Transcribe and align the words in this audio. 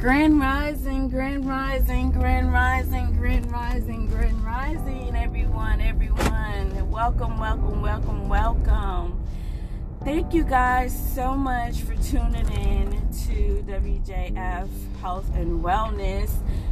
Grand 0.00 0.40
Rising, 0.40 1.10
Grand 1.10 1.46
Rising, 1.46 2.10
Grand 2.10 2.50
Rising, 2.50 3.12
Grand 3.12 3.52
Rising, 3.52 4.06
Grand 4.06 4.42
Rising, 4.42 5.14
everyone, 5.14 5.82
everyone. 5.82 6.90
Welcome, 6.90 7.38
welcome, 7.38 7.82
welcome, 7.82 8.26
welcome. 8.26 9.22
Thank 10.02 10.32
you 10.32 10.42
guys 10.42 10.98
so 11.14 11.34
much 11.34 11.82
for 11.82 11.94
tuning 11.96 12.48
in 12.50 12.92
to 13.26 13.62
WJF 13.68 14.68
Health 15.02 15.34
and 15.34 15.62
Wellness 15.62 16.30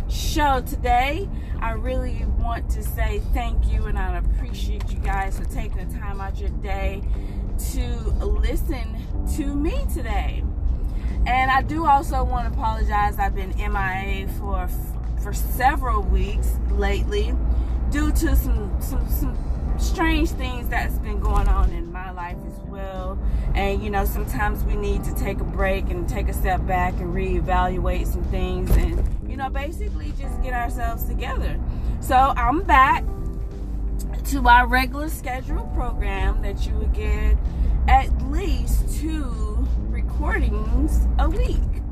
show 0.09 0.63
today. 0.63 1.29
I 1.61 1.73
really 1.73 2.25
want 2.39 2.71
to 2.71 2.83
say 2.83 3.21
thank 3.35 3.71
you 3.71 3.85
and 3.85 3.99
I 3.99 4.17
appreciate 4.17 4.89
you 4.91 5.01
guys 5.01 5.39
for 5.39 5.45
taking 5.45 5.87
the 5.87 5.99
time 5.99 6.23
out 6.23 6.41
your 6.41 6.49
day 6.49 7.03
to 7.73 7.83
listen 8.25 8.97
to 9.37 9.55
me 9.55 9.85
today. 9.93 10.45
And 11.29 11.51
I 11.51 11.61
do 11.61 11.85
also 11.85 12.25
want 12.25 12.51
to 12.51 12.59
apologize. 12.59 13.19
I've 13.19 13.35
been 13.35 13.51
MIA 13.51 14.29
for 14.39 14.67
for 15.23 15.35
several 15.35 16.03
weeks 16.03 16.57
lately 16.71 17.35
due 17.91 18.11
to 18.13 18.35
some 18.35 18.75
some 18.81 19.07
some 19.11 19.37
strange 19.79 20.31
things 20.31 20.71
that's 20.71 20.95
been 20.99 21.21
going 21.21 21.47
on 21.47 21.71
in 21.71 21.93
my 21.93 22.11
life 22.13 22.39
as 22.47 22.59
well. 22.61 23.19
And 23.55 23.83
you 23.83 23.91
know, 23.91 24.07
sometimes 24.07 24.65
we 24.65 24.75
need 24.75 25.05
to 25.05 25.15
take 25.17 25.39
a 25.41 25.45
break 25.45 25.91
and 25.91 26.09
take 26.09 26.29
a 26.29 26.33
step 26.33 26.67
back 26.67 26.95
and 26.95 27.15
reevaluate 27.15 28.07
some 28.07 28.25
things 28.25 28.71
and 28.71 29.07
you 29.29 29.37
know, 29.37 29.51
basically 29.51 30.15
just 30.19 30.43
get 30.43 30.55
ourselves 30.55 31.05
together. 31.05 31.61
So, 32.01 32.17
I'm 32.17 32.63
back 32.63 33.05
to 34.29 34.49
our 34.49 34.67
regular 34.67 35.11
scheduled 35.11 35.75
program 35.75 36.41
that 36.41 36.67
you 36.67 36.73
would 36.77 36.95
get 36.95 37.37
at 37.87 38.11
least 38.31 38.99
two 38.99 39.69
recordings 40.19 41.07
a 41.21 41.29
week. 41.29 41.83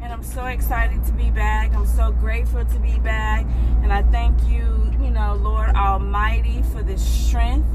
And 0.00 0.10
I'm 0.10 0.22
so 0.22 0.46
excited 0.46 1.04
to 1.04 1.12
be 1.12 1.30
back. 1.30 1.74
I'm 1.74 1.86
so 1.86 2.12
grateful 2.12 2.64
to 2.64 2.78
be 2.78 2.98
back. 3.00 3.44
And 3.82 3.92
I 3.92 4.02
thank 4.04 4.42
you, 4.48 4.90
you 5.02 5.10
know, 5.10 5.34
Lord 5.34 5.68
Almighty, 5.76 6.62
for 6.72 6.82
the 6.82 6.96
strength 6.96 7.68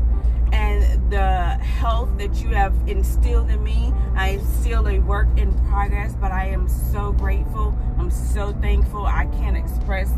and 0.52 1.12
the 1.12 1.54
health 1.64 2.10
that 2.18 2.42
you 2.42 2.50
have 2.50 2.74
instilled 2.88 3.52
in 3.52 3.64
me. 3.64 3.94
I 4.16 4.30
am 4.30 4.46
still 4.62 4.88
a 4.88 4.98
work 4.98 5.28
in 5.38 5.54
progress, 5.68 6.16
but 6.20 6.32
I 6.32 6.46
am 6.46 6.68
so 6.68 7.12
grateful. 7.12 7.78
I'm 8.00 8.10
so 8.10 8.52
thankful. 8.54 9.06
I 9.06 9.26
can't 9.26 9.58
express 9.58 10.12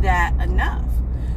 that 0.00 0.32
enough. 0.40 0.88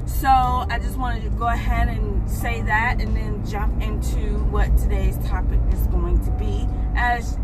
So 0.06 0.30
I 0.30 0.80
just 0.82 0.98
wanted 0.98 1.24
to 1.24 1.30
go 1.32 1.48
ahead 1.48 1.90
and 1.90 2.30
say 2.30 2.62
that 2.62 3.02
and 3.02 3.18
then 3.18 3.46
jump 3.46 3.82
into 3.84 4.38
what 4.46 4.78
today's 4.78 5.18
topic 5.28 5.60
is 5.74 5.88
going 5.88 6.24
to 6.24 6.32
be. 6.32 6.66
As 6.96 7.38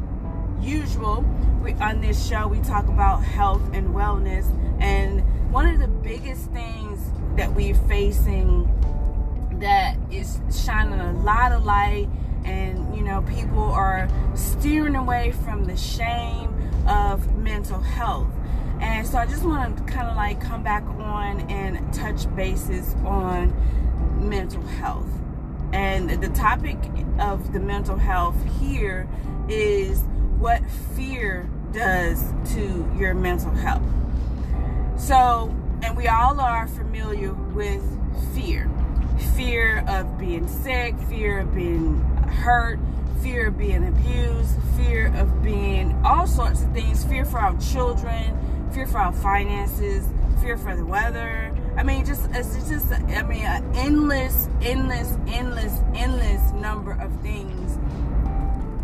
usual, 0.64 1.25
we, 1.61 1.73
on 1.73 2.02
this 2.02 2.28
show, 2.28 2.47
we 2.47 2.59
talk 2.59 2.88
about 2.88 3.23
health 3.23 3.61
and 3.73 3.89
wellness. 3.94 4.45
And 4.81 5.22
one 5.52 5.67
of 5.67 5.80
the 5.80 5.88
biggest 5.88 6.50
things 6.52 7.00
that 7.36 7.53
we're 7.53 7.75
facing 7.75 8.70
that 9.59 9.95
is 10.11 10.39
shining 10.52 11.00
a 11.00 11.14
lot 11.23 11.52
of 11.52 11.64
light 11.64 12.09
and 12.44 12.95
you 12.95 13.03
know 13.03 13.22
people 13.22 13.64
are 13.64 14.09
steering 14.36 14.95
away 14.95 15.31
from 15.31 15.66
the 15.66 15.78
shame 15.78 16.53
of 16.88 17.38
mental 17.38 17.80
health 17.80 18.27
and 18.81 19.08
so 19.08 19.17
i 19.17 19.25
just 19.25 19.44
want 19.44 19.77
to 19.77 19.83
kind 19.83 20.09
of 20.09 20.16
like 20.17 20.42
come 20.42 20.64
back 20.64 20.83
on 20.83 21.39
and 21.50 21.94
touch 21.94 22.33
bases 22.36 22.95
on 23.05 23.53
mental 24.20 24.61
health 24.64 25.08
and 25.72 26.09
the 26.22 26.30
topic 26.30 26.77
of 27.20 27.53
the 27.53 27.59
mental 27.59 27.95
health 27.95 28.36
here 28.59 29.08
is 29.48 30.03
what 30.44 30.61
fear 30.94 31.49
does 31.72 32.22
to 32.53 32.86
your 32.97 33.13
mental 33.13 33.49
health. 33.52 33.81
So, 34.97 35.55
and 35.81 35.95
we 35.95 36.09
all 36.09 36.37
are 36.42 36.67
familiar 36.67 37.31
with 37.31 37.81
fear 38.36 38.70
fear 39.37 39.86
of 39.87 40.20
being 40.20 40.48
sick, 40.48 40.95
fear 41.08 41.39
of 41.39 41.55
being 41.55 41.98
hurt, 42.27 42.77
fear 43.21 43.48
of 43.48 43.58
being 43.58 43.87
abused, 43.87 44.55
fear 44.76 45.14
of 45.15 45.42
being 45.42 45.93
all 46.03 46.27
sorts 46.27 46.61
of 46.61 46.73
things, 46.73 47.05
fear 47.05 47.23
for 47.23 47.39
our 47.39 47.58
children, 47.59 48.70
fear 48.73 48.86
for 48.86 48.98
our 48.98 49.14
finances, 49.14 50.05
fear 50.42 50.58
for 50.58 50.76
the 50.76 50.86
weather. 50.86 51.55
I 51.77 51.83
mean, 51.83 52.05
just 52.05 52.30
it's 52.33 52.70
just 52.70 52.92
I 52.92 53.23
mean, 53.23 53.45
an 53.45 53.64
endless, 53.76 54.49
endless, 54.61 55.17
endless, 55.27 55.80
endless 55.95 56.52
number 56.52 56.92
of 56.92 57.21
things 57.21 57.77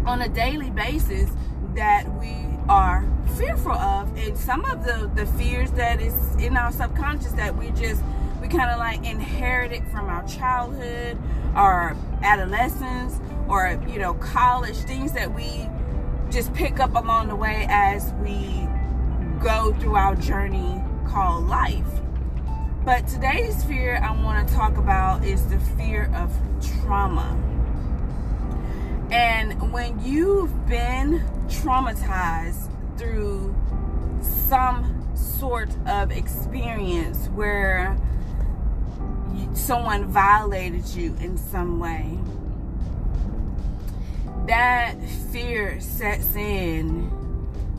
on 0.05 0.21
a 0.21 0.29
daily 0.29 0.69
basis 0.71 1.29
that 1.75 2.07
we 2.19 2.35
are 2.67 3.07
fearful 3.37 3.71
of 3.71 4.15
and 4.17 4.37
some 4.37 4.65
of 4.65 4.83
the 4.83 5.09
the 5.15 5.25
fears 5.37 5.71
that 5.71 6.01
is 6.01 6.13
in 6.35 6.57
our 6.57 6.71
subconscious 6.71 7.31
that 7.33 7.55
we 7.55 7.69
just 7.71 8.03
we 8.41 8.47
kind 8.47 8.69
of 8.69 8.77
like 8.79 9.03
inherited 9.05 9.83
from 9.87 10.07
our 10.07 10.25
childhood 10.27 11.17
or 11.55 11.95
adolescence 12.21 13.19
or 13.47 13.81
you 13.87 13.99
know 13.99 14.13
college 14.15 14.75
things 14.77 15.13
that 15.13 15.33
we 15.33 15.67
just 16.29 16.53
pick 16.53 16.79
up 16.79 16.95
along 16.95 17.27
the 17.27 17.35
way 17.35 17.65
as 17.69 18.13
we 18.23 18.67
go 19.41 19.73
through 19.79 19.95
our 19.95 20.15
journey 20.15 20.81
called 21.07 21.47
life. 21.47 21.87
But 22.85 23.07
today's 23.07 23.63
fear 23.63 23.99
i 24.03 24.11
want 24.23 24.47
to 24.47 24.53
talk 24.53 24.77
about 24.77 25.23
is 25.23 25.45
the 25.47 25.59
fear 25.59 26.11
of 26.15 26.31
trauma. 26.81 27.37
And 29.11 29.71
when 29.71 29.99
you've 30.03 30.67
been 30.67 31.23
traumatized 31.49 32.69
through 32.97 33.55
some 34.21 34.95
sort 35.15 35.69
of 35.87 36.11
experience 36.11 37.27
where 37.29 37.97
someone 39.53 40.05
violated 40.05 40.87
you 40.89 41.15
in 41.19 41.37
some 41.37 41.79
way, 41.79 42.17
that 44.47 44.95
fear 45.31 45.79
sets 45.79 46.35
in. 46.35 47.11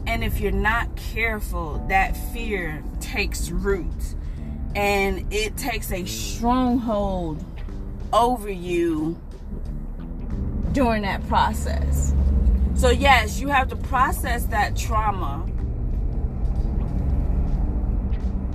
And 0.06 0.24
if 0.24 0.40
you're 0.40 0.52
not 0.52 0.94
careful, 0.96 1.84
that 1.88 2.16
fear 2.32 2.82
takes 3.00 3.50
root 3.50 4.14
and 4.74 5.32
it 5.32 5.56
takes 5.56 5.92
a 5.92 6.04
stronghold 6.04 7.44
over 8.12 8.50
you 8.50 9.18
during 10.72 11.02
that 11.02 11.26
process. 11.28 12.14
So, 12.80 12.88
yes, 12.88 13.38
you 13.38 13.48
have 13.48 13.68
to 13.68 13.76
process 13.76 14.44
that 14.44 14.74
trauma 14.74 15.46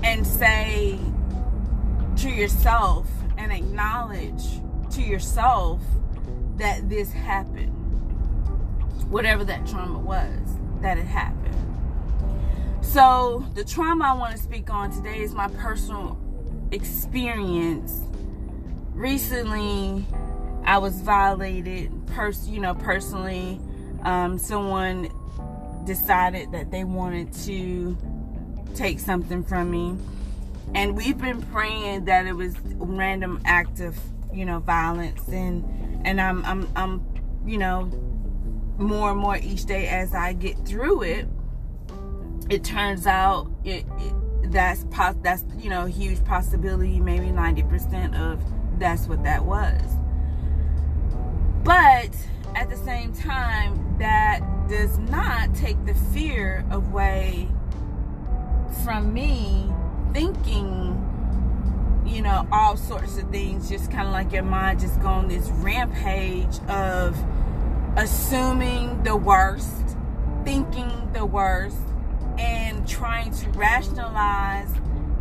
and 0.03 0.25
say 0.25 0.97
to 2.17 2.29
yourself 2.31 3.07
and 3.37 3.51
acknowledge 3.51 4.41
to 4.93 5.03
yourself 5.03 5.79
that 6.57 6.89
this 6.89 7.11
happened. 7.11 7.69
Whatever 9.11 9.43
that 9.43 9.67
trauma 9.67 9.99
was, 9.99 10.57
that 10.81 10.97
it 10.97 11.05
happened. 11.05 11.53
So, 12.81 13.45
the 13.53 13.63
trauma 13.63 14.05
I 14.05 14.13
want 14.13 14.35
to 14.35 14.41
speak 14.41 14.71
on 14.71 14.89
today 14.89 15.21
is 15.21 15.35
my 15.35 15.49
personal 15.49 16.17
experience. 16.71 18.01
Recently, 18.95 20.03
I 20.63 20.79
was 20.79 20.99
violated, 21.01 21.91
pers- 22.07 22.49
you 22.49 22.59
know, 22.59 22.73
personally. 22.73 23.61
Um, 24.05 24.37
someone 24.37 25.09
decided 25.85 26.51
that 26.53 26.71
they 26.71 26.83
wanted 26.83 27.33
to 27.33 27.97
take 28.75 28.99
something 28.99 29.43
from 29.43 29.71
me. 29.71 29.97
And 30.73 30.95
we've 30.95 31.17
been 31.17 31.41
praying 31.41 32.05
that 32.05 32.25
it 32.25 32.33
was 32.33 32.55
random 32.75 33.41
act 33.45 33.79
of, 33.79 33.97
you 34.33 34.45
know, 34.45 34.59
violence 34.59 35.27
and 35.29 35.63
and 36.05 36.19
I'm 36.21 36.45
I'm 36.45 36.67
I'm 36.75 37.05
you 37.45 37.57
know, 37.57 37.85
more 38.77 39.11
and 39.11 39.19
more 39.19 39.37
each 39.37 39.65
day 39.65 39.87
as 39.87 40.13
I 40.13 40.33
get 40.33 40.57
through 40.65 41.03
it, 41.03 41.27
it 42.49 42.63
turns 42.63 43.07
out 43.07 43.49
it, 43.63 43.85
it 43.99 44.51
that's 44.51 44.83
pos- 44.91 45.15
that's 45.21 45.43
you 45.57 45.69
know, 45.69 45.85
a 45.85 45.89
huge 45.89 46.23
possibility, 46.25 46.99
maybe 46.99 47.27
90% 47.27 48.19
of 48.19 48.41
that's 48.79 49.07
what 49.07 49.23
that 49.23 49.45
was. 49.45 49.81
But 51.63 52.15
at 52.55 52.69
the 52.69 52.77
same 52.77 53.13
time, 53.13 53.97
that 53.99 54.39
does 54.69 54.97
not 54.97 55.53
take 55.53 55.85
the 55.85 55.93
fear 55.93 56.65
away 56.71 57.49
from 58.83 59.13
me 59.13 59.71
thinking, 60.13 61.01
you 62.05 62.21
know, 62.21 62.47
all 62.51 62.77
sorts 62.77 63.17
of 63.17 63.29
things, 63.29 63.69
just 63.69 63.91
kind 63.91 64.07
of 64.07 64.13
like 64.13 64.31
your 64.31 64.43
mind 64.43 64.79
just 64.79 65.01
going 65.01 65.27
this 65.27 65.49
rampage 65.49 66.59
of 66.69 67.17
assuming 67.97 69.03
the 69.03 69.15
worst, 69.15 69.97
thinking 70.43 71.09
the 71.13 71.25
worst, 71.25 71.77
and 72.37 72.87
trying 72.87 73.31
to 73.31 73.49
rationalize 73.51 74.71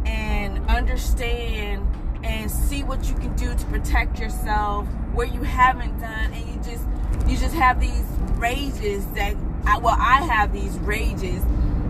and 0.04 0.58
understand 0.68 1.86
and 2.22 2.50
see 2.50 2.82
what 2.82 3.08
you 3.08 3.14
can 3.16 3.34
do 3.36 3.54
to 3.54 3.64
protect 3.66 4.18
yourself 4.18 4.86
where 5.12 5.26
you 5.26 5.42
haven't 5.42 5.98
done 6.00 6.32
and 6.32 6.48
you 6.48 6.56
just 6.56 6.84
you 7.26 7.36
just 7.36 7.54
have 7.54 7.80
these 7.80 8.04
rages 8.36 9.06
that 9.14 9.34
I, 9.66 9.78
well 9.78 9.96
I 9.98 10.22
have 10.22 10.52
these 10.52 10.78
rages 10.78 11.42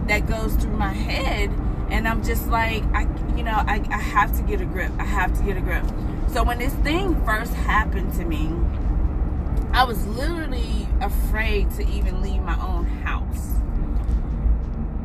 that 0.07 0.27
goes 0.29 0.55
through 0.57 0.77
my 0.77 0.93
head 0.93 1.51
and 1.91 2.07
I'm 2.07 2.23
just 2.23 2.47
like 2.49 2.85
I 2.95 3.03
you 3.37 3.43
know 3.43 3.53
I, 3.53 3.85
I 3.91 3.99
have 3.99 4.37
to 4.37 4.43
get 4.43 4.61
a 4.61 4.65
grip. 4.65 4.93
I 4.99 5.05
have 5.05 5.37
to 5.39 5.45
get 5.45 5.57
a 5.57 5.61
grip. 5.61 5.85
So 6.29 6.43
when 6.43 6.59
this 6.59 6.75
thing 6.75 7.23
first 7.25 7.53
happened 7.55 8.15
to 8.15 8.25
me 8.25 8.53
I 9.73 9.85
was 9.85 10.07
literally 10.07 10.87
afraid 11.01 11.71
to 11.73 11.89
even 11.89 12.23
leave 12.23 12.43
my 12.43 12.61
own 12.61 12.85
house. 12.85 13.51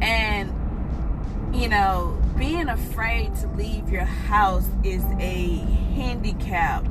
And 0.02 0.54
you 1.54 1.68
know 1.68 2.20
being 2.38 2.70
afraid 2.70 3.36
to 3.36 3.48
leave 3.50 3.90
your 3.90 4.06
house 4.06 4.68
is 4.84 5.04
a 5.20 5.58
handicap 5.96 6.86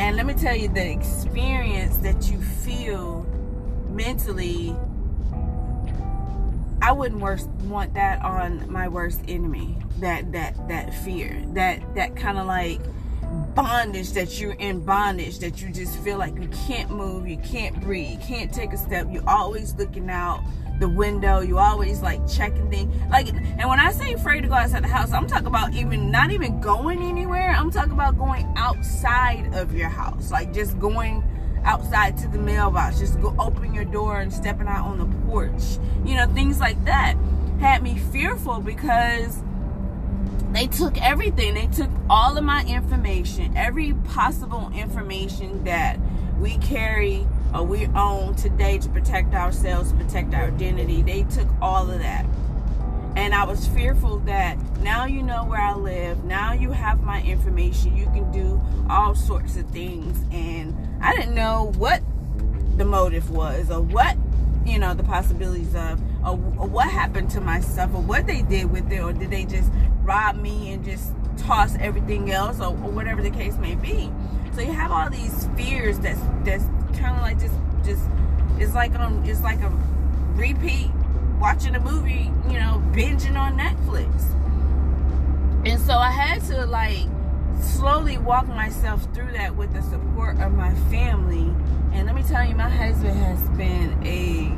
and 0.00 0.16
let 0.16 0.26
me 0.26 0.34
tell 0.34 0.56
you 0.56 0.68
the 0.68 0.90
experience 0.90 1.98
that 1.98 2.30
you 2.30 2.40
feel 2.40 3.22
mentally 3.90 4.74
I 6.82 6.92
wouldn't 6.92 7.20
worst, 7.20 7.48
want 7.64 7.92
that 7.94 8.22
on 8.24 8.70
my 8.72 8.88
worst 8.88 9.20
enemy. 9.28 9.76
That 9.98 10.32
that 10.32 10.68
that 10.68 10.94
fear, 10.94 11.44
that 11.48 11.94
that 11.94 12.16
kind 12.16 12.38
of 12.38 12.46
like 12.46 12.80
bondage 13.54 14.12
that 14.12 14.40
you're 14.40 14.54
in 14.54 14.80
bondage 14.80 15.38
that 15.40 15.60
you 15.60 15.70
just 15.70 15.98
feel 15.98 16.18
like 16.18 16.34
you 16.34 16.48
can't 16.66 16.90
move, 16.90 17.28
you 17.28 17.38
can't 17.38 17.80
breathe, 17.80 18.10
you 18.10 18.18
can't 18.18 18.52
take 18.52 18.72
a 18.72 18.76
step. 18.76 19.06
You're 19.10 19.28
always 19.28 19.74
looking 19.74 20.10
out 20.10 20.42
the 20.80 20.88
window. 20.88 21.40
You 21.40 21.58
always 21.58 22.00
like 22.00 22.26
checking 22.28 22.68
things. 22.70 22.94
Like, 23.10 23.28
and 23.28 23.68
when 23.68 23.78
I 23.78 23.92
say 23.92 24.14
afraid 24.14 24.40
to 24.42 24.48
go 24.48 24.54
outside 24.54 24.82
the 24.82 24.88
house, 24.88 25.12
I'm 25.12 25.26
talking 25.26 25.46
about 25.46 25.74
even 25.74 26.10
not 26.10 26.30
even 26.30 26.60
going 26.60 27.02
anywhere. 27.02 27.50
I'm 27.50 27.70
talking 27.70 27.92
about 27.92 28.18
going 28.18 28.52
outside 28.56 29.54
of 29.54 29.74
your 29.74 29.88
house, 29.88 30.30
like 30.30 30.52
just 30.52 30.78
going 30.78 31.22
outside 31.64 32.16
to 32.16 32.28
the 32.28 32.38
mailbox, 32.38 32.98
just 32.98 33.20
go 33.20 33.36
open 33.38 33.74
your 33.74 33.84
door 33.84 34.20
and 34.20 34.32
stepping 34.32 34.66
out 34.66 34.86
on 34.86 34.98
the 34.98 35.26
porch. 35.26 35.78
You 36.04 36.16
know, 36.16 36.26
things 36.32 36.58
like 36.58 36.82
that 36.86 37.16
had 37.60 37.82
me 37.82 37.98
fearful 37.98 38.60
because 38.60 39.42
they 40.52 40.66
took 40.66 41.00
everything. 41.00 41.54
They 41.54 41.66
took 41.66 41.90
all 42.08 42.36
of 42.36 42.44
my 42.44 42.64
information, 42.64 43.56
every 43.56 43.94
possible 43.94 44.70
information 44.74 45.64
that 45.64 45.98
we 46.38 46.58
carry 46.58 47.26
or 47.54 47.64
we 47.64 47.86
own 47.88 48.34
today 48.36 48.78
to 48.78 48.88
protect 48.88 49.34
ourselves, 49.34 49.92
protect 49.92 50.34
our 50.34 50.44
identity. 50.46 51.02
They 51.02 51.24
took 51.24 51.48
all 51.60 51.90
of 51.90 51.98
that. 52.00 52.24
And 53.16 53.34
I 53.34 53.44
was 53.44 53.66
fearful 53.68 54.18
that 54.20 54.56
now 54.80 55.04
you 55.04 55.22
know 55.22 55.44
where 55.44 55.60
I 55.60 55.74
live, 55.74 56.24
now 56.24 56.52
you 56.52 56.70
have 56.70 57.02
my 57.02 57.20
information, 57.22 57.96
you 57.96 58.06
can 58.06 58.30
do 58.30 58.60
all 58.88 59.14
sorts 59.14 59.56
of 59.56 59.68
things. 59.70 60.24
And 60.32 60.76
I 61.02 61.14
didn't 61.16 61.34
know 61.34 61.72
what 61.76 62.02
the 62.76 62.84
motive 62.84 63.30
was 63.30 63.70
or 63.70 63.80
what, 63.80 64.16
you 64.64 64.78
know, 64.78 64.94
the 64.94 65.02
possibilities 65.02 65.74
of, 65.74 66.00
or, 66.24 66.32
or 66.58 66.68
what 66.68 66.88
happened 66.88 67.30
to 67.30 67.40
my 67.40 67.60
stuff 67.60 67.90
or 67.94 68.02
what 68.02 68.26
they 68.26 68.42
did 68.42 68.70
with 68.70 68.90
it, 68.92 69.00
or 69.00 69.12
did 69.12 69.30
they 69.30 69.44
just 69.44 69.70
rob 70.02 70.36
me 70.36 70.72
and 70.72 70.84
just 70.84 71.12
toss 71.36 71.76
everything 71.80 72.30
else 72.30 72.60
or, 72.60 72.68
or 72.68 72.90
whatever 72.90 73.22
the 73.22 73.30
case 73.30 73.56
may 73.56 73.74
be. 73.74 74.10
So 74.52 74.60
you 74.60 74.72
have 74.72 74.90
all 74.90 75.08
these 75.10 75.48
fears 75.56 75.98
that's 75.98 76.20
that's 76.44 76.64
kind 76.98 77.16
of 77.16 77.22
like 77.22 77.38
just 77.38 77.54
just 77.84 78.02
it's 78.58 78.74
like 78.74 78.94
um 78.98 79.24
it's 79.24 79.42
like 79.42 79.60
a 79.60 79.70
repeat 80.34 80.90
watching 81.40 81.74
a 81.74 81.80
movie, 81.80 82.30
you 82.48 82.58
know, 82.58 82.82
binging 82.92 83.38
on 83.38 83.56
Netflix. 83.56 84.10
And 85.66 85.80
so 85.80 85.94
I 85.94 86.10
had 86.10 86.42
to 86.48 86.66
like 86.66 87.06
slowly 87.60 88.18
walk 88.18 88.48
myself 88.48 89.06
through 89.14 89.32
that 89.32 89.54
with 89.56 89.72
the 89.72 89.82
support 89.82 90.38
of 90.40 90.52
my 90.52 90.74
family. 90.90 91.54
And 91.92 92.06
let 92.06 92.14
me 92.14 92.22
tell 92.22 92.44
you, 92.46 92.54
my 92.54 92.68
husband 92.68 93.18
has 93.18 93.48
been 93.50 93.98
a 94.04 94.56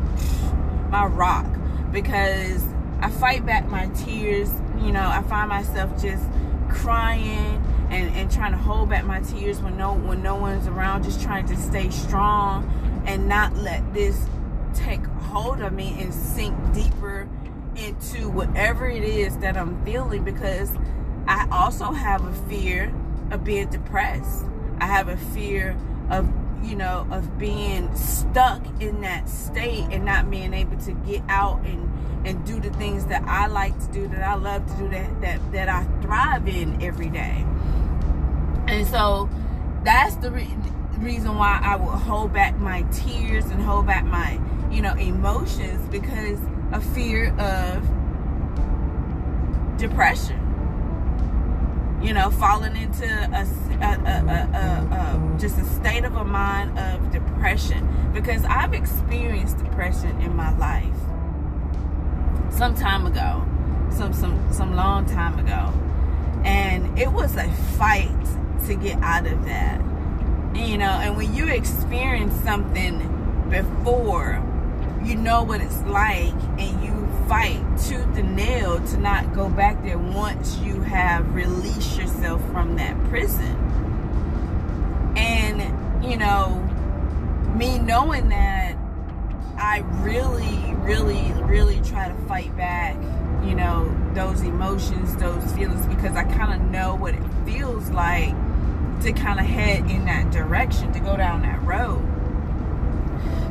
my 0.92 1.06
rock 1.06 1.46
because 1.90 2.64
I 3.00 3.10
fight 3.10 3.44
back 3.44 3.66
my 3.68 3.86
tears. 3.88 4.50
You 4.80 4.92
know, 4.92 5.08
I 5.08 5.22
find 5.22 5.48
myself 5.48 6.00
just 6.00 6.24
crying 6.68 7.62
and, 7.90 8.14
and 8.14 8.30
trying 8.30 8.52
to 8.52 8.58
hold 8.58 8.90
back 8.90 9.04
my 9.04 9.20
tears 9.20 9.60
when 9.60 9.76
no 9.76 9.94
when 9.94 10.22
no 10.22 10.36
one's 10.36 10.68
around, 10.68 11.02
just 11.02 11.20
trying 11.20 11.46
to 11.48 11.56
stay 11.56 11.90
strong 11.90 13.02
and 13.06 13.28
not 13.28 13.56
let 13.56 13.92
this 13.92 14.26
take 14.74 15.04
hold 15.04 15.60
of 15.60 15.72
me 15.72 15.96
and 15.98 16.14
sink 16.14 16.54
deeper 16.72 17.28
into 17.76 18.28
whatever 18.28 18.86
it 18.86 19.02
is 19.02 19.36
that 19.38 19.56
I'm 19.56 19.82
feeling 19.84 20.24
because 20.24 20.70
I 21.26 21.48
also 21.50 21.92
have 21.92 22.24
a 22.24 22.32
fear 22.48 22.92
of 23.30 23.44
being 23.44 23.68
depressed. 23.70 24.44
I 24.78 24.86
have 24.86 25.08
a 25.08 25.16
fear 25.16 25.76
of 26.10 26.28
you 26.62 26.76
know 26.76 27.06
of 27.10 27.38
being 27.38 27.94
stuck 27.96 28.62
in 28.80 29.00
that 29.02 29.28
state 29.28 29.86
and 29.90 30.04
not 30.04 30.30
being 30.30 30.54
able 30.54 30.76
to 30.78 30.92
get 30.92 31.22
out 31.28 31.60
and 31.64 31.90
and 32.24 32.44
do 32.46 32.60
the 32.60 32.70
things 32.70 33.06
that 33.06 33.22
I 33.24 33.46
like 33.46 33.78
to 33.80 33.92
do 33.92 34.08
that 34.08 34.22
I 34.22 34.34
love 34.34 34.66
to 34.66 34.76
do 34.76 34.88
that 34.90 35.20
that 35.20 35.52
that 35.52 35.68
I 35.68 35.84
thrive 36.02 36.46
in 36.48 36.82
every 36.82 37.08
day. 37.08 37.44
And 38.68 38.86
so 38.86 39.28
that's 39.84 40.16
the 40.16 40.30
re- 40.30 40.56
reason 40.98 41.36
why 41.36 41.60
I 41.62 41.76
will 41.76 41.90
hold 41.90 42.32
back 42.32 42.56
my 42.58 42.82
tears 42.92 43.46
and 43.46 43.60
hold 43.60 43.86
back 43.86 44.04
my, 44.04 44.40
you 44.70 44.80
know, 44.82 44.94
emotions 44.94 45.86
because 45.88 46.38
of 46.72 46.84
fear 46.94 47.34
of 47.38 47.82
depression. 49.78 50.38
You 52.02 52.12
know, 52.12 52.30
falling 52.32 52.76
into 52.76 53.06
a, 53.06 53.46
a, 53.80 53.92
a, 54.04 55.34
a, 55.34 55.38
just 55.38 55.56
a 55.58 55.64
state 55.64 56.04
of 56.04 56.16
a 56.16 56.24
mind 56.24 56.76
of 56.78 57.12
depression 57.12 58.10
because 58.12 58.44
I've 58.44 58.74
experienced 58.74 59.58
depression 59.58 60.20
in 60.20 60.34
my 60.34 60.56
life 60.58 60.92
some 62.50 62.74
time 62.74 63.06
ago, 63.06 63.44
some 63.90 64.12
some 64.12 64.52
some 64.52 64.74
long 64.74 65.06
time 65.06 65.38
ago, 65.38 65.72
and 66.44 66.98
it 66.98 67.12
was 67.12 67.36
a 67.36 67.50
fight 67.78 68.10
to 68.66 68.74
get 68.74 68.96
out 69.02 69.26
of 69.26 69.44
that. 69.46 69.80
You 70.54 70.78
know, 70.78 70.90
and 70.90 71.16
when 71.16 71.32
you 71.34 71.48
experience 71.48 72.34
something 72.42 72.98
before, 73.48 74.42
you 75.02 75.16
know 75.16 75.42
what 75.42 75.60
it's 75.60 75.82
like, 75.82 76.34
and 76.58 76.84
you 76.84 76.91
fight 77.28 77.60
tooth 77.78 78.16
and 78.16 78.36
nail 78.36 78.80
to 78.88 78.96
not 78.98 79.34
go 79.34 79.48
back 79.48 79.82
there 79.82 79.98
once 79.98 80.58
you 80.58 80.80
have 80.82 81.34
released 81.34 81.98
yourself 81.98 82.40
from 82.50 82.76
that 82.76 83.02
prison. 83.04 83.56
And, 85.16 86.04
you 86.04 86.16
know, 86.16 86.60
me 87.56 87.78
knowing 87.78 88.28
that, 88.30 88.76
I 89.58 89.78
really, 90.00 90.74
really, 90.76 91.32
really 91.42 91.80
try 91.82 92.08
to 92.08 92.14
fight 92.26 92.56
back, 92.56 92.96
you 93.44 93.54
know, 93.54 93.94
those 94.14 94.40
emotions, 94.42 95.14
those 95.16 95.52
feelings, 95.52 95.86
because 95.86 96.16
I 96.16 96.24
kind 96.24 96.60
of 96.60 96.70
know 96.70 96.94
what 96.94 97.14
it 97.14 97.22
feels 97.44 97.88
like 97.90 98.34
to 99.02 99.12
kind 99.12 99.38
of 99.38 99.46
head 99.46 99.90
in 99.90 100.04
that 100.06 100.30
direction, 100.30 100.92
to 100.92 101.00
go 101.00 101.16
down 101.16 101.42
that 101.42 101.62
road. 101.62 102.02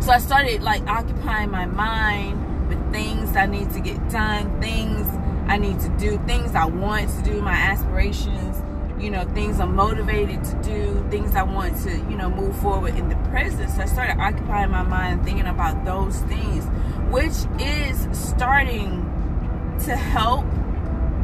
So 0.01 0.11
I 0.11 0.17
started 0.17 0.63
like 0.63 0.85
occupying 0.87 1.51
my 1.51 1.65
mind 1.65 2.40
things 2.91 3.35
I 3.35 3.45
need 3.45 3.71
to 3.71 3.79
get 3.79 4.09
done, 4.09 4.59
things 4.61 5.07
I 5.47 5.57
need 5.57 5.79
to 5.81 5.89
do, 5.97 6.17
things 6.25 6.55
I 6.55 6.65
want 6.65 7.09
to 7.09 7.21
do, 7.23 7.41
my 7.41 7.53
aspirations, 7.53 8.61
you 9.01 9.09
know, 9.09 9.25
things 9.33 9.59
I'm 9.59 9.75
motivated 9.75 10.43
to 10.43 10.55
do, 10.63 11.05
things 11.09 11.35
I 11.35 11.43
want 11.43 11.81
to, 11.83 11.91
you 11.91 12.17
know, 12.17 12.29
move 12.29 12.55
forward 12.59 12.95
in 12.95 13.09
the 13.09 13.15
present. 13.29 13.71
So 13.71 13.81
I 13.81 13.85
started 13.85 14.19
occupying 14.19 14.71
my 14.71 14.83
mind 14.83 15.25
thinking 15.25 15.47
about 15.47 15.83
those 15.85 16.19
things, 16.21 16.65
which 17.09 17.33
is 17.59 18.07
starting 18.11 19.07
to 19.85 19.95
help 19.95 20.45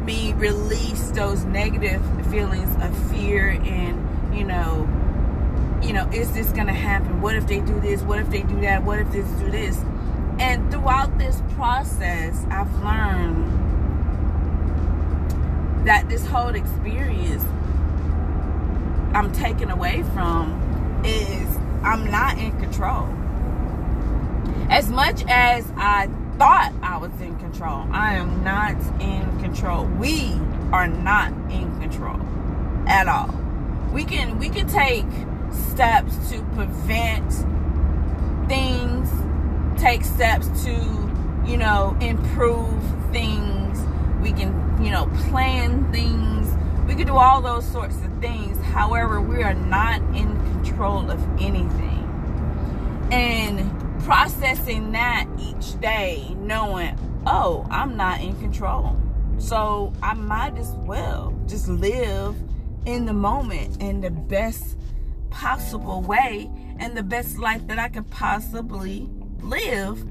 me 0.04 0.32
release 0.34 1.10
those 1.10 1.44
negative 1.44 2.02
feelings 2.30 2.74
of 2.82 3.10
fear 3.10 3.50
and 3.50 4.08
you 4.34 4.44
know, 4.44 4.88
you 5.82 5.92
know, 5.92 6.08
is 6.10 6.32
this 6.32 6.50
gonna 6.50 6.72
happen? 6.72 7.20
What 7.20 7.34
if 7.34 7.46
they 7.46 7.60
do 7.60 7.78
this? 7.80 8.02
What 8.02 8.18
if 8.18 8.30
they 8.30 8.42
do 8.42 8.60
that? 8.60 8.84
What 8.84 8.98
if 8.98 9.10
this 9.10 9.26
do 9.32 9.50
this? 9.50 9.78
And 10.38 10.70
throughout 10.70 11.18
this 11.18 11.42
process, 11.54 12.44
I've 12.50 12.72
learned 12.82 13.46
that 15.86 16.08
this 16.08 16.26
whole 16.26 16.54
experience 16.54 17.44
I'm 19.14 19.32
taken 19.32 19.70
away 19.70 20.02
from 20.14 21.02
is 21.04 21.56
I'm 21.82 22.10
not 22.10 22.38
in 22.38 22.58
control. 22.60 23.08
As 24.70 24.90
much 24.90 25.24
as 25.28 25.70
I 25.76 26.08
thought 26.38 26.72
I 26.82 26.98
was 26.98 27.12
in 27.20 27.36
control, 27.38 27.86
I 27.90 28.14
am 28.14 28.44
not 28.44 28.76
in 29.00 29.40
control. 29.40 29.86
We 29.86 30.34
are 30.72 30.86
not 30.86 31.32
in 31.50 31.80
control 31.80 32.20
at 32.86 33.08
all 33.08 33.38
we 33.92 34.04
can 34.04 34.38
we 34.38 34.48
can 34.48 34.66
take 34.66 35.06
steps 35.50 36.30
to 36.30 36.42
prevent 36.54 37.30
things 38.48 39.10
take 39.78 40.04
steps 40.04 40.48
to 40.64 40.72
you 41.46 41.56
know 41.56 41.96
improve 42.00 42.82
things. 43.12 43.80
We 44.22 44.32
can 44.32 44.82
you 44.82 44.90
know 44.90 45.06
plan 45.28 45.90
things. 45.92 46.48
We 46.86 46.94
can 46.94 47.06
do 47.06 47.16
all 47.16 47.40
those 47.40 47.66
sorts 47.66 47.96
of 47.96 48.20
things. 48.20 48.60
However 48.66 49.20
we 49.20 49.42
are 49.42 49.54
not 49.54 50.00
in 50.16 50.36
control 50.52 51.10
of 51.10 51.22
anything. 51.40 52.04
And 53.10 53.74
processing 54.04 54.92
that 54.92 55.26
each 55.38 55.80
day 55.80 56.34
knowing 56.38 56.98
oh, 57.26 57.66
I'm 57.70 57.96
not 57.96 58.20
in 58.20 58.38
control. 58.40 58.96
So 59.38 59.92
I 60.02 60.14
might 60.14 60.56
as 60.56 60.70
well 60.70 61.38
just 61.46 61.68
live 61.68 62.34
in 62.86 63.04
the 63.04 63.12
moment 63.12 63.80
in 63.82 64.00
the 64.00 64.10
best 64.10 64.76
possible 65.30 66.00
way 66.00 66.50
and 66.78 66.96
the 66.96 67.02
best 67.02 67.38
life 67.38 67.66
that 67.66 67.78
I 67.78 67.88
could 67.88 68.10
possibly 68.10 69.08
live 69.42 70.04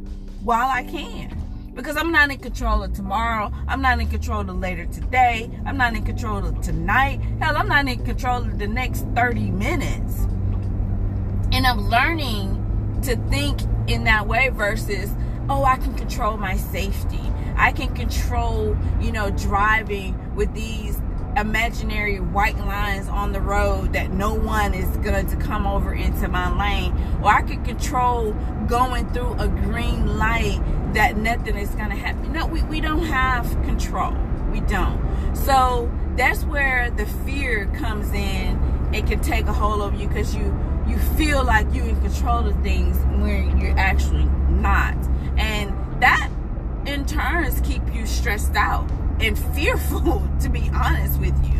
while 0.43 0.69
I 0.69 0.84
can. 0.84 1.36
Because 1.74 1.96
I'm 1.96 2.12
not 2.12 2.31
in 2.31 2.39
control 2.39 2.81
of 2.81 2.93
tomorrow. 2.93 3.51
I'm 3.67 3.81
not 3.81 4.00
in 4.00 4.10
control 4.10 4.41
of 4.41 4.57
later 4.57 4.88
today. 4.88 5.50
I'm 5.65 5.77
not 5.77 5.96
in 5.96 6.03
control 6.03 6.43
of 6.43 6.60
tonight. 6.62 7.22
Hell, 7.39 7.55
I'm 7.55 7.67
not 7.67 7.88
in 7.88 8.03
control 8.03 8.38
of 8.38 8.57
the 8.57 8.67
next 8.67 9.05
30 9.15 9.51
minutes. 9.51 10.22
And 11.51 11.67
I'm 11.67 11.88
learning 11.88 13.00
to 13.03 13.15
think 13.29 13.62
in 13.88 14.05
that 14.05 14.27
way 14.27 14.50
versus, 14.50 15.12
oh, 15.50 15.63
I 15.63 15.77
can 15.77 15.93
control 15.93 16.36
my 16.38 16.57
safety. 16.57 17.22
I 17.55 17.72
can 17.72 17.93
control, 17.96 18.75
you 19.00 19.12
know, 19.12 19.29
driving 19.29 20.36
with 20.36 20.53
these 20.53 21.00
imaginary 21.38 22.20
white 22.20 22.58
lines 22.58 23.08
on 23.08 23.32
the 23.32 23.39
road 23.39 23.94
that 23.94 24.12
no 24.12 24.34
one 24.34 24.74
is 24.74 24.89
going 24.98 25.27
to 25.27 25.36
come 25.38 25.67
over 25.67 25.94
into 25.94 26.27
my 26.27 26.50
lane. 26.58 26.94
Or 27.22 27.29
i 27.29 27.41
could 27.41 27.63
control 27.63 28.34
going 28.67 29.08
through 29.13 29.34
a 29.39 29.48
green 29.48 30.17
light 30.17 30.60
that 30.94 31.17
nothing 31.17 31.56
is 31.56 31.70
going 31.72 31.89
to 31.89 31.96
happen 31.96 32.34
no 32.34 32.46
we, 32.48 32.62
we 32.63 32.82
don't 32.82 33.03
have 33.03 33.50
control. 33.63 34.13
We 34.51 34.62
don't. 34.62 35.36
So 35.36 35.91
that's 36.15 36.44
where 36.46 36.89
the 36.91 37.06
fear 37.06 37.67
comes 37.75 38.12
in. 38.12 38.89
It 38.94 39.06
can 39.06 39.20
take 39.20 39.46
a 39.46 39.53
hold 39.53 39.82
of 39.82 40.00
you 40.00 40.08
because 40.08 40.36
you 40.36 40.58
you 40.88 40.98
feel 40.98 41.44
like 41.44 41.67
you're 41.74 41.86
in 41.86 42.00
control 42.01 42.48
of 42.48 42.56
things 42.63 42.98
when 43.22 43.60
you're 43.60 43.77
actually 43.77 44.25
not. 44.50 44.96
And 45.38 45.74
that 46.01 46.29
in 46.86 47.06
turns 47.06 47.60
keep 47.62 47.82
you 47.94 48.06
stressed 48.06 48.56
out 48.56 48.89
and 49.20 49.38
fearful 49.56 50.28
to 50.42 50.50
be 50.50 50.70
honest 50.74 51.20
with 51.20 51.36
you. 51.46 51.54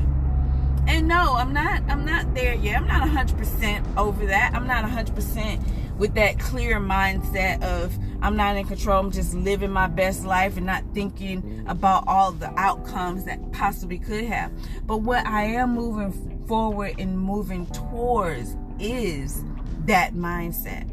And 0.88 1.08
no 1.08 1.34
i'm 1.34 1.54
not 1.54 1.84
i'm 1.90 2.06
not 2.06 2.34
there 2.34 2.54
yet. 2.56 2.82
I'm 2.82 2.88
not 2.88 3.08
100% 3.08 3.98
over 3.98 4.26
that. 4.28 4.54
I'm 4.54 4.68
not 4.68 4.86
100% 4.86 5.98
with 5.98 6.14
that 6.14 6.40
clear 6.40 6.80
mindset 6.80 7.62
of 7.64 7.98
i'm 8.22 8.36
not 8.36 8.56
in 8.56 8.66
control. 8.66 9.00
I'm 9.00 9.12
just 9.12 9.34
living 9.34 9.72
my 9.72 9.88
best 9.88 10.24
life 10.24 10.58
and 10.58 10.66
not 10.66 10.84
thinking 10.94 11.42
mm-hmm. 11.42 11.68
about 11.68 12.06
all 12.08 12.32
the 12.32 12.52
outcomes 12.60 13.26
that 13.26 13.52
possibly 13.52 13.98
could 13.98 14.26
have. 14.26 14.52
But 14.86 14.98
what 14.98 15.26
i 15.26 15.44
am 15.44 15.74
moving 15.76 16.46
forward 16.48 16.96
and 16.98 17.20
moving 17.20 17.66
towards 17.68 18.56
is 18.80 19.44
that 19.86 20.14
mindset. 20.14 20.88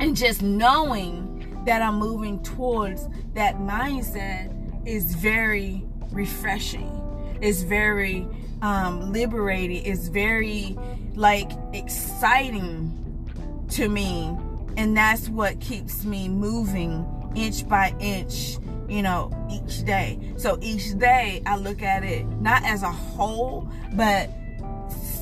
And 0.00 0.16
just 0.16 0.42
knowing 0.42 1.62
that 1.66 1.80
i'm 1.80 1.96
moving 1.96 2.42
towards 2.42 3.08
that 3.34 3.56
mindset 3.56 4.53
is 4.86 5.14
very 5.14 5.84
refreshing. 6.10 6.90
It's 7.40 7.62
very 7.62 8.26
um, 8.62 9.12
liberating. 9.12 9.84
It's 9.84 10.08
very 10.08 10.76
like 11.14 11.50
exciting 11.72 13.66
to 13.70 13.88
me. 13.88 14.36
And 14.76 14.96
that's 14.96 15.28
what 15.28 15.60
keeps 15.60 16.04
me 16.04 16.28
moving 16.28 17.06
inch 17.36 17.68
by 17.68 17.94
inch, 18.00 18.58
you 18.88 19.02
know, 19.02 19.30
each 19.50 19.84
day. 19.84 20.18
So 20.36 20.58
each 20.60 20.98
day 20.98 21.42
I 21.46 21.56
look 21.56 21.82
at 21.82 22.04
it 22.04 22.26
not 22.40 22.64
as 22.64 22.82
a 22.82 22.90
whole, 22.90 23.70
but 23.92 24.30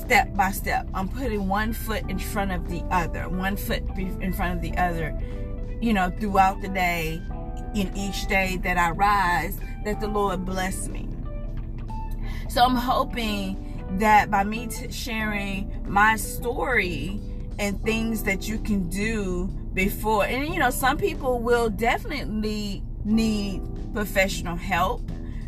step 0.03 0.33
by 0.35 0.51
step. 0.51 0.87
I'm 0.93 1.07
putting 1.07 1.47
one 1.47 1.73
foot 1.73 2.09
in 2.09 2.19
front 2.19 2.51
of 2.51 2.69
the 2.69 2.81
other, 2.91 3.29
one 3.29 3.55
foot 3.55 3.83
in 3.97 4.33
front 4.33 4.55
of 4.55 4.61
the 4.61 4.77
other, 4.77 5.19
you 5.81 5.93
know, 5.93 6.11
throughout 6.19 6.61
the 6.61 6.69
day 6.69 7.21
in 7.75 7.95
each 7.95 8.27
day 8.27 8.57
that 8.63 8.77
I 8.77 8.91
rise, 8.91 9.59
that 9.85 9.99
the 9.99 10.07
Lord 10.07 10.45
bless 10.45 10.87
me. 10.87 11.07
So 12.49 12.63
I'm 12.63 12.75
hoping 12.75 13.97
that 13.99 14.29
by 14.29 14.43
me 14.43 14.67
t- 14.67 14.91
sharing 14.91 15.83
my 15.87 16.15
story 16.15 17.19
and 17.59 17.81
things 17.83 18.23
that 18.23 18.47
you 18.47 18.57
can 18.59 18.89
do 18.89 19.47
before, 19.73 20.25
and 20.25 20.53
you 20.53 20.59
know, 20.59 20.69
some 20.69 20.97
people 20.97 21.39
will 21.39 21.69
definitely 21.69 22.83
need 23.05 23.61
professional 23.93 24.55
help. 24.55 25.01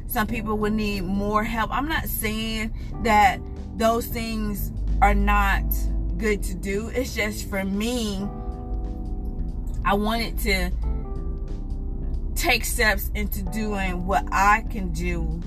Some 0.08 0.28
people 0.28 0.58
will 0.58 0.72
need 0.72 1.02
more 1.02 1.44
help. 1.44 1.72
I'm 1.72 1.88
not 1.88 2.06
saying 2.06 2.74
that 3.04 3.40
those 3.76 4.08
things 4.08 4.72
are 5.02 5.14
not 5.14 5.64
good 6.18 6.42
to 6.44 6.56
do. 6.56 6.90
It's 6.90 7.16
just 7.16 7.50
for 7.50 7.64
me, 7.64 8.28
I 9.84 9.94
wanted 9.94 10.40
to 10.40 10.72
take 12.36 12.66
steps 12.66 13.10
into 13.16 13.42
doing 13.44 14.06
what 14.06 14.26
I 14.32 14.66
can 14.70 14.92
do 14.92 15.42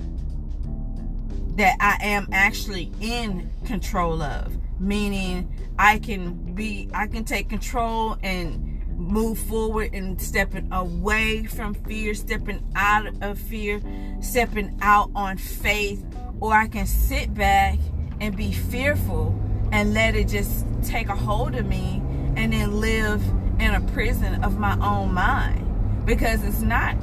that 1.55 1.75
I 1.79 1.97
am 2.01 2.27
actually 2.31 2.91
in 2.99 3.49
control 3.65 4.21
of. 4.21 4.57
Meaning 4.79 5.53
I 5.77 5.99
can 5.99 6.55
be 6.55 6.89
I 6.93 7.07
can 7.07 7.25
take 7.25 7.49
control 7.49 8.17
and 8.23 8.65
move 8.97 9.39
forward 9.39 9.93
and 9.93 10.19
stepping 10.21 10.71
away 10.71 11.45
from 11.45 11.73
fear, 11.73 12.13
stepping 12.13 12.65
out 12.75 13.07
of 13.21 13.37
fear, 13.37 13.81
stepping 14.21 14.77
out 14.81 15.11
on 15.15 15.37
faith, 15.37 16.03
or 16.39 16.53
I 16.53 16.67
can 16.67 16.85
sit 16.85 17.33
back 17.33 17.77
and 18.21 18.35
be 18.35 18.51
fearful 18.51 19.37
and 19.71 19.93
let 19.93 20.15
it 20.15 20.27
just 20.27 20.65
take 20.83 21.09
a 21.09 21.15
hold 21.15 21.55
of 21.55 21.65
me 21.65 22.01
and 22.35 22.53
then 22.53 22.79
live 22.79 23.21
in 23.59 23.73
a 23.73 23.81
prison 23.91 24.43
of 24.43 24.57
my 24.57 24.73
own 24.79 25.13
mind 25.13 25.68
because 26.09 26.43
it's 26.43 26.61
not 26.61 26.95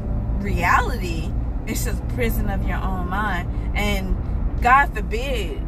reality. 0.43 1.31
It's 1.65 1.85
just 1.85 2.07
prison 2.09 2.51
of 2.51 2.67
your 2.67 2.79
own 2.79 3.09
mind. 3.09 3.49
And 3.77 4.17
god 4.61 4.93
forbid 4.95 5.63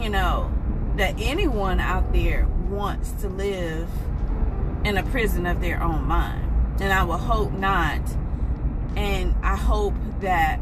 you 0.00 0.08
know 0.08 0.52
that 0.96 1.14
anyone 1.16 1.78
out 1.78 2.12
there 2.12 2.46
wants 2.68 3.12
to 3.12 3.28
live 3.28 3.88
in 4.84 4.96
a 4.96 5.02
prison 5.04 5.46
of 5.46 5.60
their 5.60 5.80
own 5.80 6.04
mind. 6.06 6.42
And 6.80 6.92
i 6.92 7.04
will 7.04 7.18
hope 7.18 7.52
not. 7.52 8.00
And 8.96 9.32
i 9.44 9.54
hope 9.54 9.94
that 10.20 10.58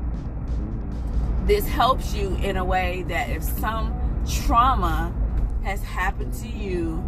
this 1.46 1.66
helps 1.66 2.12
you 2.12 2.36
in 2.36 2.58
a 2.58 2.64
way 2.64 3.02
that 3.08 3.30
if 3.30 3.42
some 3.42 3.96
trauma 4.30 5.10
has 5.64 5.82
happened 5.82 6.34
to 6.34 6.48
you 6.48 7.02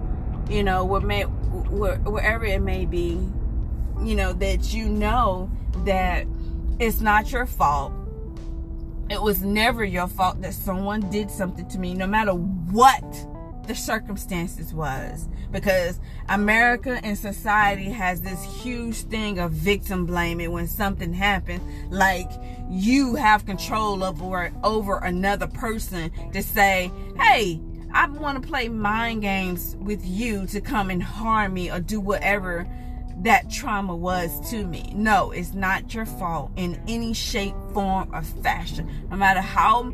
you 0.48 0.62
know 0.62 0.84
where 0.84 1.00
may, 1.02 1.22
where, 1.22 1.96
wherever 1.98 2.44
it 2.46 2.60
may 2.60 2.86
be 2.86 3.28
you 4.06 4.14
know, 4.14 4.32
that 4.34 4.72
you 4.72 4.88
know 4.88 5.50
that 5.84 6.26
it's 6.78 7.00
not 7.00 7.32
your 7.32 7.46
fault. 7.46 7.92
It 9.10 9.20
was 9.20 9.42
never 9.42 9.84
your 9.84 10.08
fault 10.08 10.40
that 10.42 10.54
someone 10.54 11.08
did 11.10 11.30
something 11.30 11.68
to 11.68 11.78
me, 11.78 11.94
no 11.94 12.06
matter 12.06 12.32
what 12.32 13.04
the 13.66 13.74
circumstances 13.74 14.72
was. 14.72 15.28
Because 15.50 16.00
America 16.28 16.98
and 17.02 17.16
society 17.16 17.90
has 17.90 18.22
this 18.22 18.42
huge 18.62 19.02
thing 19.02 19.38
of 19.38 19.52
victim 19.52 20.06
blaming 20.06 20.50
when 20.50 20.66
something 20.66 21.12
happens, 21.12 21.60
like 21.92 22.30
you 22.70 23.14
have 23.16 23.44
control 23.44 24.02
over 24.02 24.50
over 24.64 24.98
another 24.98 25.46
person 25.46 26.10
to 26.32 26.42
say, 26.42 26.90
hey, 27.18 27.60
I 27.92 28.06
want 28.08 28.42
to 28.42 28.48
play 28.48 28.68
mind 28.68 29.20
games 29.20 29.76
with 29.78 30.04
you 30.04 30.46
to 30.46 30.60
come 30.62 30.88
and 30.88 31.02
harm 31.02 31.52
me 31.52 31.70
or 31.70 31.80
do 31.80 32.00
whatever 32.00 32.66
that 33.22 33.50
trauma 33.50 33.94
was 33.94 34.50
to 34.50 34.64
me. 34.64 34.92
No, 34.94 35.30
it's 35.30 35.54
not 35.54 35.94
your 35.94 36.06
fault 36.06 36.50
in 36.56 36.80
any 36.88 37.14
shape, 37.14 37.54
form, 37.72 38.10
or 38.12 38.22
fashion. 38.22 38.90
No 39.10 39.16
matter 39.16 39.40
how, 39.40 39.84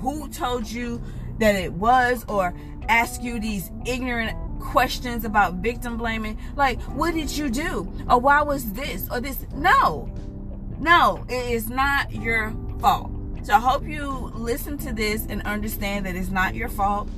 who 0.00 0.28
told 0.28 0.70
you 0.70 1.02
that 1.38 1.54
it 1.54 1.72
was, 1.72 2.24
or 2.28 2.54
ask 2.88 3.22
you 3.22 3.40
these 3.40 3.70
ignorant 3.86 4.36
questions 4.60 5.24
about 5.24 5.54
victim 5.54 5.96
blaming. 5.96 6.38
Like, 6.56 6.80
what 6.82 7.14
did 7.14 7.36
you 7.36 7.48
do? 7.48 7.90
Or 8.08 8.18
why 8.18 8.42
was 8.42 8.72
this 8.72 9.08
or 9.10 9.20
this? 9.20 9.46
No, 9.54 10.12
no, 10.78 11.24
it 11.28 11.50
is 11.50 11.68
not 11.68 12.12
your 12.12 12.54
fault. 12.80 13.10
So 13.42 13.54
I 13.54 13.60
hope 13.60 13.84
you 13.84 14.08
listen 14.34 14.78
to 14.78 14.92
this 14.92 15.26
and 15.28 15.42
understand 15.42 16.06
that 16.06 16.16
it's 16.16 16.30
not 16.30 16.54
your 16.54 16.68
fault. 16.68 17.08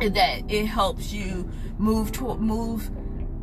That 0.00 0.42
it 0.48 0.66
helps 0.66 1.12
you 1.12 1.48
move 1.78 2.12
to 2.12 2.34
move 2.36 2.90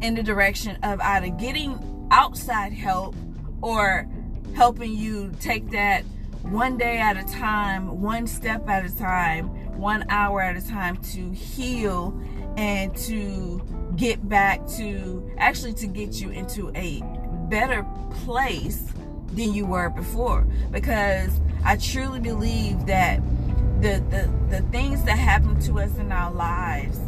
in 0.01 0.15
the 0.15 0.23
direction 0.23 0.77
of 0.83 0.99
either 1.01 1.29
getting 1.29 2.07
outside 2.11 2.73
help 2.73 3.15
or 3.61 4.07
helping 4.55 4.93
you 4.93 5.31
take 5.39 5.71
that 5.71 6.03
one 6.43 6.77
day 6.77 6.97
at 6.97 7.17
a 7.17 7.23
time, 7.33 8.01
one 8.01 8.27
step 8.27 8.67
at 8.67 8.85
a 8.85 8.97
time, 8.97 9.47
one 9.77 10.05
hour 10.09 10.41
at 10.41 10.57
a 10.57 10.67
time 10.67 10.97
to 10.97 11.31
heal 11.31 12.19
and 12.57 12.95
to 12.95 13.61
get 13.95 14.27
back 14.27 14.65
to 14.67 15.31
actually 15.37 15.73
to 15.73 15.87
get 15.87 16.19
you 16.19 16.29
into 16.29 16.71
a 16.75 17.01
better 17.49 17.85
place 18.23 18.91
than 19.33 19.53
you 19.53 19.65
were 19.65 19.89
before. 19.89 20.41
Because 20.71 21.39
I 21.63 21.77
truly 21.77 22.19
believe 22.19 22.85
that 22.87 23.21
the, 23.81 24.03
the, 24.09 24.31
the 24.49 24.61
things 24.69 25.03
that 25.03 25.17
happen 25.17 25.59
to 25.61 25.79
us 25.79 25.95
in 25.97 26.11
our 26.11 26.31
lives 26.31 26.99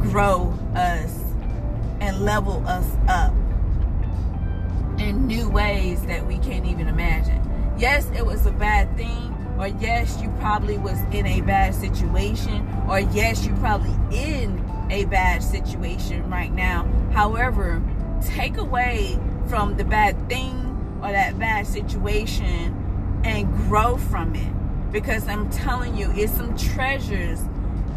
grow 0.00 0.52
us 0.74 1.19
level 2.20 2.62
us 2.66 2.86
up. 3.08 3.32
in 4.98 5.26
new 5.26 5.48
ways 5.48 6.02
that 6.06 6.26
we 6.26 6.38
can't 6.38 6.66
even 6.66 6.88
imagine. 6.88 7.40
Yes, 7.78 8.08
it 8.14 8.24
was 8.24 8.46
a 8.46 8.52
bad 8.52 8.94
thing, 8.96 9.34
or 9.58 9.68
yes, 9.68 10.20
you 10.20 10.28
probably 10.40 10.76
was 10.78 10.98
in 11.10 11.26
a 11.26 11.40
bad 11.40 11.74
situation, 11.74 12.66
or 12.88 13.00
yes, 13.00 13.46
you 13.46 13.54
probably 13.56 13.94
in 14.14 14.62
a 14.90 15.06
bad 15.06 15.42
situation 15.42 16.28
right 16.28 16.52
now. 16.52 16.86
However, 17.12 17.82
take 18.22 18.58
away 18.58 19.18
from 19.46 19.76
the 19.76 19.84
bad 19.84 20.28
thing 20.28 20.66
or 21.02 21.10
that 21.10 21.38
bad 21.38 21.66
situation 21.66 22.76
and 23.24 23.52
grow 23.54 23.96
from 23.96 24.34
it. 24.34 24.52
Because 24.92 25.26
I'm 25.28 25.48
telling 25.50 25.96
you, 25.96 26.10
it's 26.14 26.32
some 26.32 26.56
treasures 26.56 27.40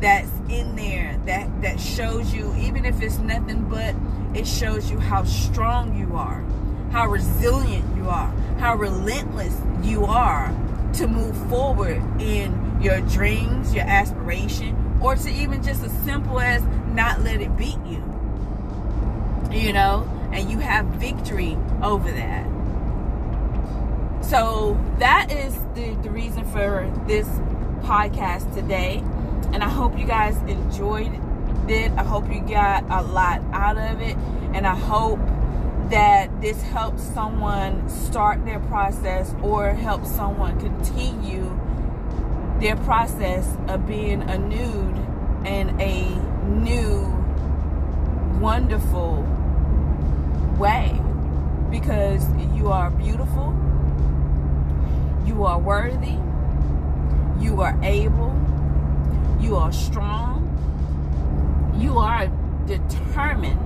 that's 0.02 0.30
in 0.50 0.76
there 0.76 1.20
that 1.26 1.62
that 1.62 1.80
shows 1.80 2.34
you 2.34 2.54
even 2.58 2.86
if 2.86 3.02
it's 3.02 3.18
nothing 3.20 3.68
but 3.70 3.96
it 4.34 4.48
shows 4.48 4.92
you 4.92 5.00
how 5.00 5.24
strong 5.24 5.98
you 5.98 6.16
are 6.16 6.44
how 6.92 7.08
resilient 7.08 7.86
you 7.96 8.10
are 8.10 8.28
how 8.60 8.76
relentless 8.76 9.60
you 9.82 10.06
are 10.06 10.48
to 10.94 11.08
move 11.08 11.36
forward 11.50 12.02
in 12.22 12.80
your 12.82 13.00
dreams 13.02 13.74
your 13.74 13.86
aspiration 13.86 14.78
or 15.02 15.16
to 15.16 15.30
even 15.30 15.62
just 15.64 15.84
as 15.84 15.92
simple 16.04 16.40
as 16.40 16.62
not 16.94 17.22
let 17.22 17.42
it 17.42 17.56
beat 17.58 17.80
you 17.86 18.04
you 19.54 19.74
know? 19.74 20.10
And 20.32 20.50
you 20.50 20.60
have 20.60 20.86
victory 20.88 21.58
over 21.82 22.10
that. 22.12 22.46
So 24.26 24.80
that 25.00 25.32
is 25.32 25.56
the, 25.76 25.94
the 26.02 26.10
reason 26.10 26.44
for 26.46 26.92
this 27.08 27.28
podcast 27.82 28.54
today 28.56 29.04
and 29.54 29.64
I 29.64 29.70
hope 29.70 29.98
you 29.98 30.06
guys 30.06 30.36
enjoyed 30.48 31.14
it. 31.70 31.92
I 31.92 32.04
hope 32.04 32.30
you 32.32 32.42
got 32.42 32.84
a 32.90 33.04
lot 33.04 33.42
out 33.54 33.78
of 33.78 34.02
it. 34.02 34.18
And 34.54 34.66
I 34.66 34.76
hope 34.76 35.20
that 35.90 36.42
this 36.42 36.62
helps 36.62 37.04
someone 37.04 37.88
start 37.88 38.44
their 38.46 38.60
process 38.62 39.36
or 39.44 39.74
help 39.74 40.06
someone 40.06 40.60
continue 40.60 41.60
their 42.60 42.76
process 42.78 43.56
of 43.68 43.86
being 43.86 44.24
a 44.24 44.38
nude 44.38 44.98
in 45.46 45.80
a 45.80 46.16
new, 46.48 47.02
wonderful 48.40 49.22
way. 50.58 51.00
Because 51.70 52.26
you 52.56 52.70
are 52.70 52.90
beautiful, 52.92 53.54
you 55.26 55.44
are 55.44 55.60
worthy, 55.60 56.18
you 57.44 57.62
are 57.62 57.78
able 57.84 58.23
you 59.44 59.58
are 59.58 59.74
strong. 59.74 60.40
You 61.78 61.98
are 61.98 62.28
determined. 62.66 63.60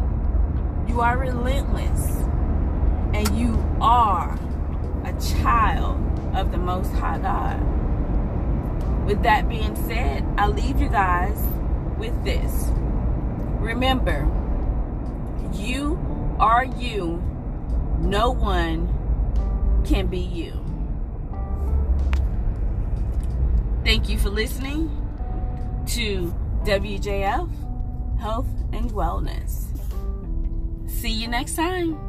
You 0.89 1.01
are 1.01 1.17
relentless. 1.17 2.17
And 3.13 3.37
you 3.37 3.63
are 3.79 4.33
a 5.05 5.13
child 5.39 6.01
of 6.35 6.51
the 6.51 6.57
Most 6.57 6.91
High 6.93 7.19
God. 7.19 7.61
With 9.05 9.21
that 9.21 9.47
being 9.47 9.75
said, 9.87 10.25
I 10.37 10.47
leave 10.47 10.81
you 10.81 10.89
guys 10.89 11.37
with 11.97 12.23
this. 12.25 12.71
Remember, 13.59 14.27
you 15.53 15.97
are 16.39 16.65
you. 16.65 17.21
No 17.99 18.31
one 18.31 19.83
can 19.87 20.07
be 20.07 20.19
you. 20.19 20.53
Thank 23.83 24.09
you 24.09 24.17
for 24.17 24.29
listening 24.29 25.06
to 25.97 26.31
WJF 26.63 27.49
Health 28.19 28.45
and 28.71 28.91
Wellness. 28.91 29.65
See 30.87 31.09
you 31.09 31.27
next 31.27 31.55
time. 31.55 32.06